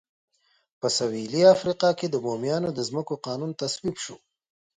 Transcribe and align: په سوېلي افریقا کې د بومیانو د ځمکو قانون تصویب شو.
په 0.79 0.87
سوېلي 0.97 1.41
افریقا 1.55 1.89
کې 1.99 2.07
د 2.09 2.15
بومیانو 2.23 2.69
د 2.73 2.79
ځمکو 2.89 3.13
قانون 3.25 3.51
تصویب 3.61 3.95
شو. 4.03 4.15